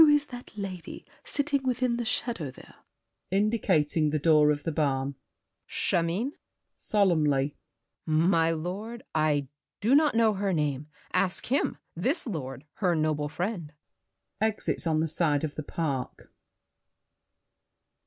[0.01, 2.73] Who is that lady Sitting within the shadow there?
[3.29, 5.13] [Indicating the door of the barn.
[5.67, 5.69] GRACIEUX.
[6.01, 6.31] Chimène?
[6.73, 7.55] [Solemnly.]
[8.07, 9.47] My lord, I
[9.79, 10.87] do not know her name.
[11.13, 13.73] Ask him, This lord, her noble friend.
[14.41, 16.31] [Exits on the side of the park.